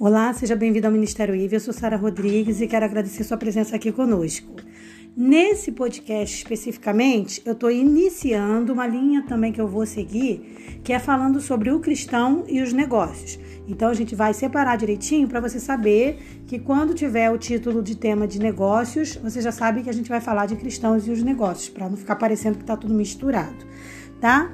[0.00, 1.56] Olá, seja bem-vindo ao Ministério IVE.
[1.56, 4.54] Eu sou Sara Rodrigues e quero agradecer sua presença aqui conosco.
[5.16, 11.00] Nesse podcast especificamente, eu estou iniciando uma linha também que eu vou seguir, que é
[11.00, 13.40] falando sobre o cristão e os negócios.
[13.66, 17.96] Então a gente vai separar direitinho para você saber que quando tiver o título de
[17.96, 21.24] tema de negócios, você já sabe que a gente vai falar de cristãos e os
[21.24, 23.66] negócios, para não ficar parecendo que está tudo misturado,
[24.20, 24.48] tá?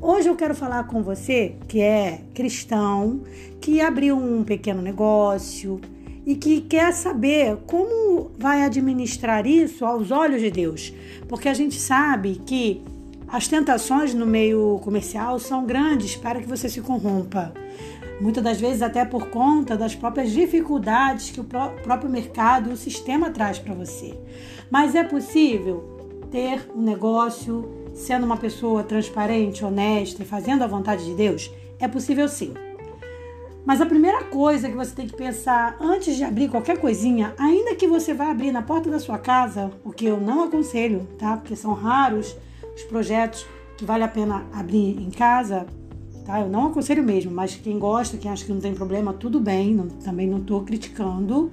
[0.00, 3.22] Hoje eu quero falar com você que é cristão,
[3.60, 5.80] que abriu um pequeno negócio
[6.24, 10.94] e que quer saber como vai administrar isso aos olhos de Deus.
[11.28, 12.80] Porque a gente sabe que
[13.26, 17.52] as tentações no meio comercial são grandes para que você se corrompa.
[18.20, 22.76] Muitas das vezes, até por conta das próprias dificuldades que o próprio mercado e o
[22.76, 24.16] sistema traz para você.
[24.70, 25.98] Mas é possível
[26.30, 31.50] ter um negócio sendo uma pessoa transparente, honesta e fazendo a vontade de Deus?
[31.78, 32.54] É possível sim.
[33.66, 37.74] Mas a primeira coisa que você tem que pensar antes de abrir qualquer coisinha, ainda
[37.74, 41.36] que você vá abrir na porta da sua casa, o que eu não aconselho, tá?
[41.36, 42.34] Porque são raros
[42.74, 43.44] os projetos
[43.76, 45.66] que vale a pena abrir em casa,
[46.24, 46.40] tá?
[46.40, 49.74] Eu não aconselho mesmo, mas quem gosta, quem acha que não tem problema, tudo bem,
[49.74, 51.50] não, também não estou criticando.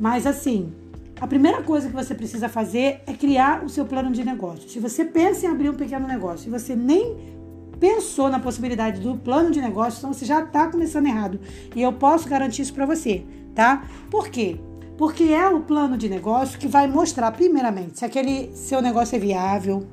[0.00, 0.72] Mas assim,
[1.20, 4.68] a primeira coisa que você precisa fazer é criar o seu plano de negócio.
[4.68, 7.34] Se você pensa em abrir um pequeno negócio e você nem
[7.78, 11.40] pensou na possibilidade do plano de negócio, então você já está começando errado.
[11.74, 13.84] E eu posso garantir isso para você, tá?
[14.10, 14.58] Por quê?
[14.96, 19.18] Porque é o plano de negócio que vai mostrar, primeiramente, se aquele seu negócio é
[19.18, 19.86] viável,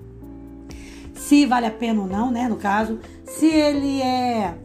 [1.13, 2.47] se vale a pena ou não, né?
[2.47, 4.55] No caso, se ele é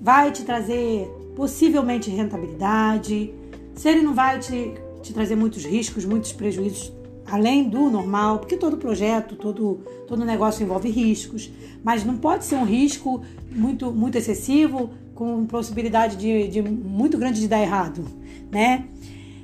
[0.00, 3.34] vai te trazer possivelmente rentabilidade,
[3.74, 4.74] se ele não vai te
[5.08, 6.92] te trazer muitos riscos, muitos prejuízos
[7.30, 11.50] além do normal, porque todo projeto, todo, todo negócio envolve riscos,
[11.84, 17.40] mas não pode ser um risco muito, muito excessivo, com possibilidade de, de muito grande
[17.40, 18.04] de dar errado,
[18.50, 18.84] né?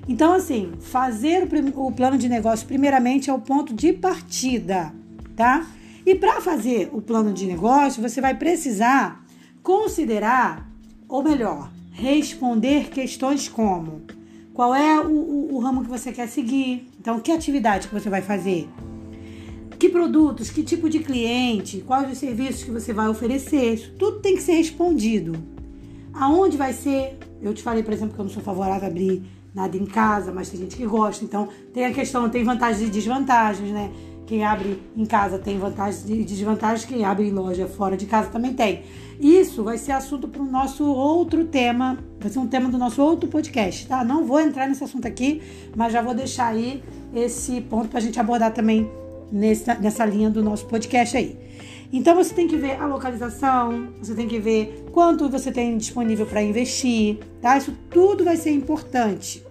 [0.06, 4.94] Então, assim, fazer o, o plano de negócio, primeiramente, é o ponto de partida,
[5.34, 5.66] tá?
[6.06, 9.24] E para fazer o plano de negócio, você vai precisar
[9.62, 10.70] considerar,
[11.08, 14.02] ou melhor, responder questões como
[14.54, 16.88] qual é o, o, o ramo que você quer seguir?
[17.00, 18.68] Então, que atividade que você vai fazer?
[19.80, 23.74] Que produtos, que tipo de cliente, quais os serviços que você vai oferecer?
[23.74, 25.34] Isso tudo tem que ser respondido.
[26.12, 27.18] Aonde vai ser?
[27.42, 30.30] Eu te falei, por exemplo, que eu não sou favorável a abrir nada em casa,
[30.32, 31.24] mas tem gente que gosta.
[31.24, 33.90] Então, tem a questão, tem vantagens e desvantagens, né?
[34.26, 38.30] Quem abre em casa tem vantagens e desvantagens, quem abre em loja fora de casa
[38.30, 38.82] também tem.
[39.20, 43.02] Isso vai ser assunto para o nosso outro tema, vai ser um tema do nosso
[43.02, 44.02] outro podcast, tá?
[44.02, 45.42] Não vou entrar nesse assunto aqui,
[45.76, 46.82] mas já vou deixar aí
[47.14, 48.90] esse ponto para a gente abordar também
[49.30, 51.38] nessa, nessa linha do nosso podcast aí.
[51.92, 56.26] Então você tem que ver a localização, você tem que ver quanto você tem disponível
[56.26, 57.56] para investir, tá?
[57.56, 59.43] Isso tudo vai ser importante.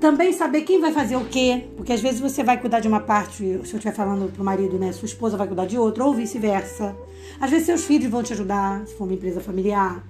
[0.00, 3.00] Também saber quem vai fazer o quê, porque às vezes você vai cuidar de uma
[3.00, 4.92] parte, se eu estiver falando pro marido, né?
[4.92, 6.96] Sua esposa vai cuidar de outra, ou vice-versa.
[7.38, 10.02] Às vezes seus filhos vão te ajudar, se for uma empresa familiar.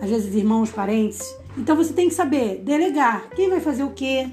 [0.00, 1.22] Às vezes irmãos, parentes.
[1.56, 4.28] Então você tem que saber delegar quem vai fazer o quê,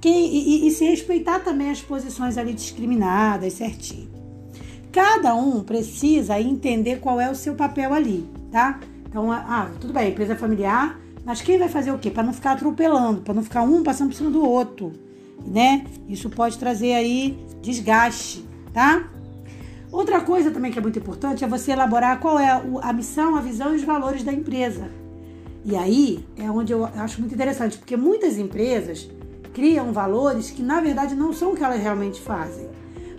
[0.00, 4.10] quem, e, e, e se respeitar também as posições ali discriminadas, certinho.
[4.90, 8.80] Cada um precisa entender qual é o seu papel ali, tá?
[9.08, 12.10] Então, ah, tudo bem, empresa familiar, mas quem vai fazer o quê?
[12.10, 14.92] Para não ficar atropelando, para não ficar um passando por cima do outro,
[15.46, 15.84] né?
[16.08, 19.08] Isso pode trazer aí desgaste, tá?
[19.90, 23.40] Outra coisa também que é muito importante é você elaborar qual é a missão, a
[23.40, 24.90] visão e os valores da empresa.
[25.64, 29.08] E aí é onde eu acho muito interessante, porque muitas empresas
[29.52, 32.66] criam valores que na verdade não são o que elas realmente fazem.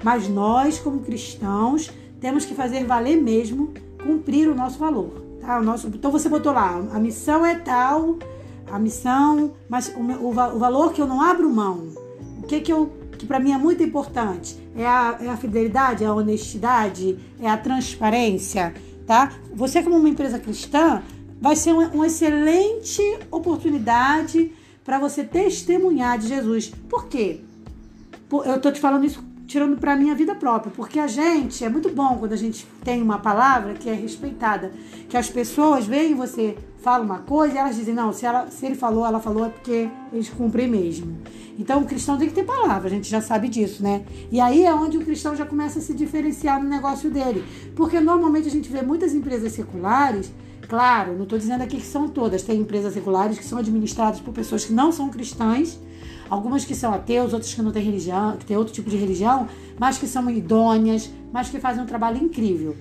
[0.03, 1.89] Mas nós, como cristãos,
[2.19, 5.23] temos que fazer valer mesmo cumprir o nosso valor.
[5.45, 5.59] Tá?
[5.59, 8.17] O nosso, então você botou lá, a missão é tal,
[8.71, 11.89] a missão, mas o, o, o valor que eu não abro mão,
[12.41, 16.03] o que que eu que para mim é muito importante é a, é a fidelidade,
[16.03, 18.73] é a honestidade, é a transparência,
[19.06, 19.31] tá?
[19.53, 21.01] Você como uma empresa cristã
[21.39, 24.51] vai ser uma, uma excelente oportunidade
[24.83, 26.71] para você testemunhar de Jesus.
[26.89, 27.41] Por quê?
[28.45, 29.23] Eu tô te falando isso
[29.53, 33.03] tirando para minha vida própria, porque a gente é muito bom quando a gente tem
[33.03, 34.71] uma palavra que é respeitada,
[35.07, 38.65] que as pessoas veem você fala uma coisa e elas dizem não, se, ela, se
[38.65, 41.19] ele falou, ela falou é porque eles cumprem mesmo.
[41.59, 44.03] Então o cristão tem que ter palavra, a gente já sabe disso, né?
[44.31, 47.44] E aí é onde o cristão já começa a se diferenciar no negócio dele,
[47.75, 50.33] porque normalmente a gente vê muitas empresas seculares
[50.67, 52.41] Claro, não estou dizendo aqui que são todas.
[52.41, 55.77] Tem empresas seculares que são administradas por pessoas que não são cristãs
[56.29, 59.47] algumas que são ateus, outras que não têm religião, que têm outro tipo de religião,
[59.79, 62.75] mas que são idôneas, mas que fazem um trabalho incrível.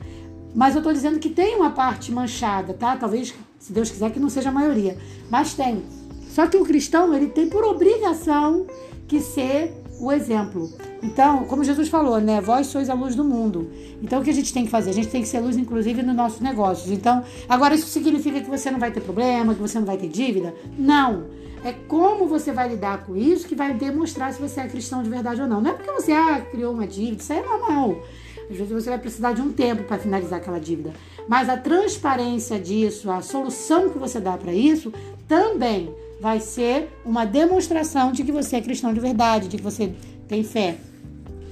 [0.54, 2.96] Mas eu estou dizendo que tem uma parte manchada, tá?
[2.96, 4.98] Talvez Se Deus quiser que não seja a maioria.
[5.30, 5.84] Mas tem.
[6.28, 8.66] Só que o cristão, ele tem por obrigação
[9.06, 10.68] que ser o exemplo.
[11.00, 12.40] Então, como Jesus falou, né?
[12.40, 13.70] Vós sois a luz do mundo.
[14.02, 14.90] Então, o que a gente tem que fazer?
[14.90, 16.90] A gente tem que ser luz, inclusive, nos nossos negócios.
[16.90, 20.08] Então, agora isso significa que você não vai ter problema, que você não vai ter
[20.08, 20.52] dívida?
[20.76, 21.26] Não.
[21.64, 25.08] É como você vai lidar com isso que vai demonstrar se você é cristão de
[25.08, 25.60] verdade ou não.
[25.60, 28.02] Não é porque você ah, criou uma dívida, isso aí é normal.
[28.50, 30.92] Às vezes você vai precisar de um tempo para finalizar aquela dívida.
[31.28, 34.92] Mas a transparência disso, a solução que você dá para isso,
[35.28, 39.94] também vai ser uma demonstração de que você é cristão de verdade, de que você
[40.28, 40.76] tem fé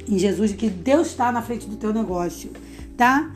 [0.09, 2.51] em Jesus, de que Deus está na frente do teu negócio,
[2.97, 3.31] tá?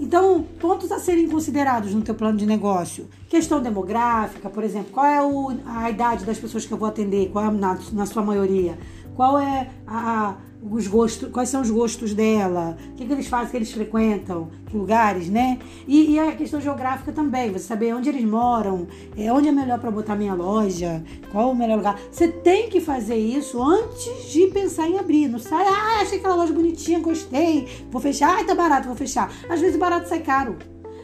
[0.00, 3.08] Então, pontos a serem considerados no teu plano de negócio.
[3.28, 5.18] Questão demográfica, por exemplo, qual é
[5.66, 8.78] a idade das pessoas que eu vou atender, qual é, na, na sua maioria?
[9.16, 13.50] Qual é a, os gostos, quais são os gostos dela, o que, que eles fazem,
[13.50, 15.58] que eles frequentam, que lugares, né?
[15.86, 19.78] E, e, a questão geográfica também, você saber onde eles moram, é, onde é melhor
[19.78, 21.98] para botar minha loja, qual o melhor lugar.
[22.10, 25.28] Você tem que fazer isso antes de pensar em abrir.
[25.28, 29.32] Não sai, ah, achei aquela loja bonitinha, gostei, vou fechar, ai, tá barato, vou fechar.
[29.48, 30.56] Às vezes barato sai caro.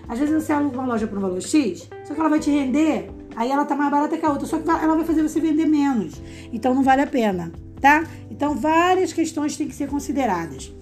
[0.09, 2.51] Às vezes você aluga uma loja por um valor X, só que ela vai te
[2.51, 5.41] render, aí ela tá mais barata que a outra, só que ela vai fazer você
[5.41, 6.21] vender menos.
[6.53, 7.51] Então não vale a pena
[7.85, 8.03] tá?
[8.31, 10.73] Então, várias questões têm que ser consideradas.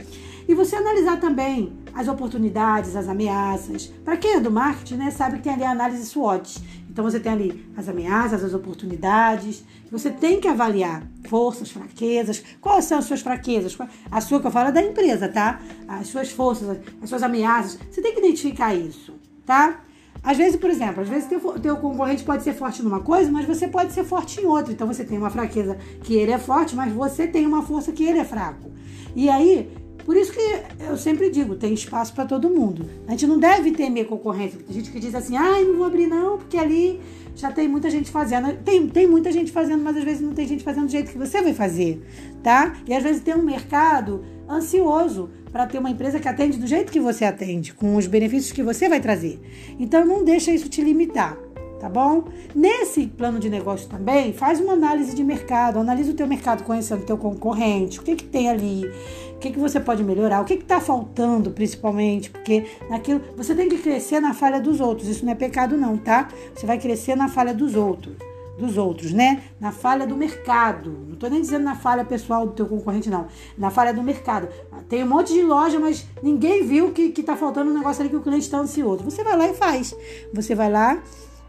[0.47, 3.89] E você analisar também as oportunidades, as ameaças.
[4.05, 6.63] Para quem é do marketing, né, sabe que tem ali a análise SWOT.
[6.89, 9.65] Então você tem ali as ameaças, as oportunidades.
[9.91, 12.41] Você tem que avaliar forças, fraquezas.
[12.61, 13.77] Quais são as suas fraquezas?
[14.09, 15.61] A sua que eu falo é da empresa, tá?
[15.89, 17.81] As suas forças, as suas ameaças.
[17.91, 19.15] Você tem que identificar isso,
[19.45, 19.81] tá?
[20.23, 23.45] Às vezes, por exemplo, às vezes teu, teu concorrente pode ser forte numa coisa, mas
[23.45, 24.73] você pode ser forte em outra.
[24.73, 28.05] Então você tem uma fraqueza que ele é forte, mas você tem uma força que
[28.05, 28.71] ele é fraco.
[29.17, 29.69] E aí,
[30.05, 30.41] por isso que
[30.81, 32.89] eu sempre digo, tem espaço para todo mundo.
[33.09, 34.61] A gente não deve temer concorrência.
[34.65, 37.01] Tem gente que diz assim, ai, não vou abrir não, porque ali
[37.35, 38.57] já tem muita gente fazendo.
[38.63, 41.19] Tem, tem muita gente fazendo, mas às vezes não tem gente fazendo do jeito que
[41.19, 42.01] você vai fazer,
[42.45, 42.77] tá?
[42.87, 46.91] E às vezes tem um mercado ansioso para ter uma empresa que atende do jeito
[46.91, 49.39] que você atende, com os benefícios que você vai trazer.
[49.79, 51.37] Então não deixa isso te limitar,
[51.79, 52.25] tá bom?
[52.55, 57.03] Nesse plano de negócio também, faz uma análise de mercado, analisa o teu mercado conhecendo
[57.03, 58.87] o teu concorrente, o que que tem ali,
[59.35, 63.55] o que que você pode melhorar, o que que está faltando principalmente, porque naquilo você
[63.55, 66.29] tem que crescer na falha dos outros, isso não é pecado não, tá?
[66.55, 69.43] Você vai crescer na falha dos outros dos outros, né?
[69.61, 70.91] Na falha do mercado.
[71.07, 73.27] Não estou nem dizendo na falha pessoal do teu concorrente, não.
[73.57, 74.49] Na falha do mercado.
[74.89, 78.11] Tem um monte de loja, mas ninguém viu que, que tá faltando um negócio ali
[78.11, 79.05] que o cliente está ansioso.
[79.05, 79.95] Você vai lá e faz.
[80.33, 81.03] Você vai lá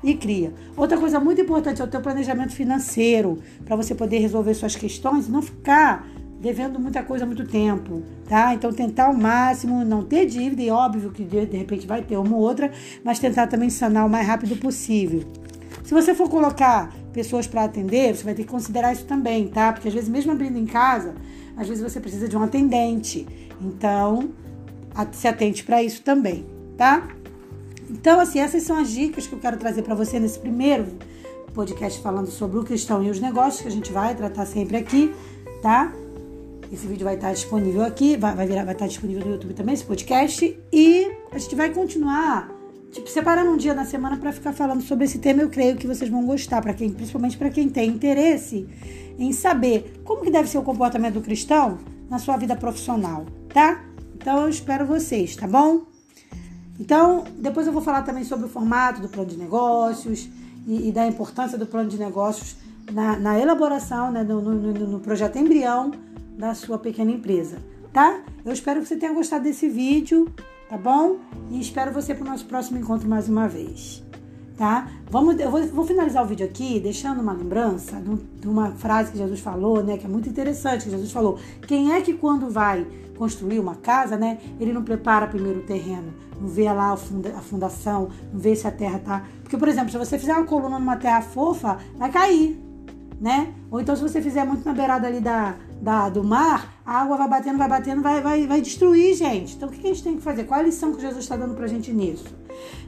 [0.03, 0.53] e cria.
[0.75, 5.27] Outra coisa muito importante é o teu planejamento financeiro, para você poder resolver suas questões
[5.27, 6.05] e não ficar
[6.41, 8.53] devendo muita coisa há muito tempo, tá?
[8.53, 12.17] Então tentar ao máximo não ter dívida, e óbvio que de, de repente vai ter
[12.17, 12.69] uma ou outra,
[13.01, 15.23] mas tentar também sanar o mais rápido possível.
[15.83, 19.73] Se você for colocar pessoas para atender, você vai ter que considerar isso também, tá?
[19.73, 21.13] Porque às vezes, mesmo abrindo em casa,
[21.57, 23.27] às vezes você precisa de um atendente.
[23.61, 24.29] Então,
[25.11, 26.45] se atente para isso também,
[26.77, 27.07] tá?
[27.89, 30.87] Então, assim, essas são as dicas que eu quero trazer para você nesse primeiro
[31.53, 35.13] podcast falando sobre o cristão e os negócios, que a gente vai tratar sempre aqui,
[35.61, 35.93] tá?
[36.71, 39.83] Esse vídeo vai estar disponível aqui, vai, virar, vai estar disponível no YouTube também, esse
[39.83, 40.59] podcast.
[40.71, 42.49] E a gente vai continuar
[42.93, 45.87] tipo, separando um dia na semana para ficar falando sobre esse tema, eu creio que
[45.87, 48.69] vocês vão gostar, para quem, principalmente para quem tem interesse
[49.17, 53.83] em saber como que deve ser o comportamento do cristão na sua vida profissional, tá?
[54.15, 55.81] Então eu espero vocês, tá bom?
[56.79, 60.29] Então, depois eu vou falar também sobre o formato do plano de negócios
[60.67, 62.55] e, e da importância do plano de negócios
[62.91, 65.91] na, na elaboração, né, no, no, no projeto embrião
[66.37, 67.57] da sua pequena empresa,
[67.91, 68.21] tá?
[68.45, 70.31] Eu espero que você tenha gostado desse vídeo
[70.73, 71.17] tá bom?
[71.51, 74.03] E espero você para o nosso próximo encontro mais uma vez,
[74.57, 74.87] tá?
[75.07, 78.01] Vamos, eu vou, vou finalizar o vídeo aqui deixando uma lembrança
[78.39, 79.99] de uma frase que Jesus falou, né?
[79.99, 81.37] Que é muito interessante, que Jesus falou.
[81.67, 84.39] Quem é que quando vai construir uma casa, né?
[84.59, 86.11] Ele não prepara primeiro o terreno,
[86.41, 89.23] não vê lá a, funda, a fundação, não vê se a terra tá...
[89.43, 92.59] Porque, por exemplo, se você fizer uma coluna numa terra fofa, vai cair,
[93.23, 93.53] né?
[93.71, 97.15] Ou então se você fizer muito na beirada ali da, da, do mar, a água
[97.15, 99.55] vai batendo, vai batendo, vai, vai, vai destruir, gente.
[99.55, 100.43] Então o que a gente tem que fazer?
[100.43, 102.35] Qual a lição que Jesus está dando pra gente nisso?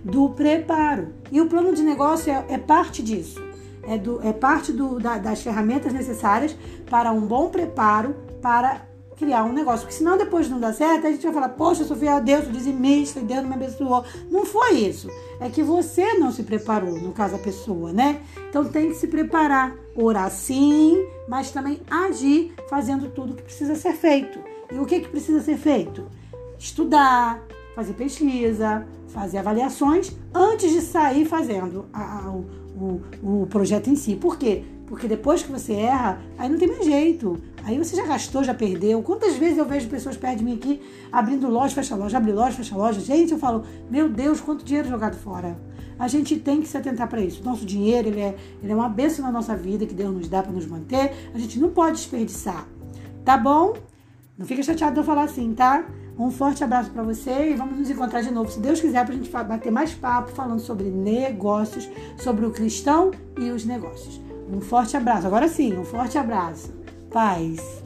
[0.04, 1.14] Do preparo.
[1.32, 3.42] E o plano de negócio é, é parte disso.
[3.84, 6.54] É, do, é parte do, da, das ferramentas necessárias
[6.90, 8.82] para um bom preparo para
[9.18, 9.86] criar um negócio.
[9.86, 12.20] Porque senão depois não dá certo, a gente vai falar, poxa, eu sou fiel a
[12.20, 14.04] Deus, eu dizimista, Deus me abençoou.
[14.30, 15.10] Não foi isso.
[15.40, 18.22] É que você não se preparou, no caso a pessoa, né?
[18.50, 19.76] Então tem que se preparar.
[19.96, 24.40] Orar sim, mas também agir fazendo tudo o que precisa ser feito.
[24.72, 26.06] E o que, que precisa ser feito?
[26.60, 27.42] Estudar,
[27.76, 34.16] fazer pesquisa, fazer avaliações antes de sair fazendo a, a, o, o projeto em si.
[34.16, 34.64] Por quê?
[34.88, 37.42] Porque depois que você erra, aí não tem mais jeito.
[37.66, 39.02] Aí você já gastou, já perdeu.
[39.02, 40.80] Quantas vezes eu vejo pessoas perto de mim aqui
[41.12, 43.00] abrindo loja, fecha loja, abre loja, fecha loja.
[43.00, 45.58] Gente, eu falo, meu Deus, quanto dinheiro jogado fora.
[45.98, 47.44] A gente tem que se atentar para isso.
[47.44, 50.44] Nosso dinheiro, ele é, ele é uma bênção na nossa vida que Deus nos dá
[50.44, 51.12] para nos manter.
[51.34, 52.68] A gente não pode desperdiçar.
[53.24, 53.74] Tá bom?
[54.38, 55.88] Não fica chateado de eu falar assim, tá?
[56.20, 59.16] Um forte abraço para você e vamos nos encontrar de novo, se Deus quiser, para
[59.16, 64.22] a gente bater mais papo falando sobre negócios, sobre o cristão e os negócios.
[64.50, 65.26] Um forte abraço.
[65.26, 66.72] Agora sim, um forte abraço.
[67.16, 67.85] Paz.